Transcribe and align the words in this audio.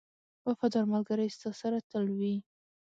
•وفادار 0.47 0.85
ملګری 0.93 1.27
ستا 1.35 1.49
سره 1.61 1.77
تل 1.89 2.05
وي. 2.17 2.35